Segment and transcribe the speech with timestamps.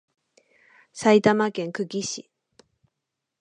[0.93, 2.31] 埼玉県久喜市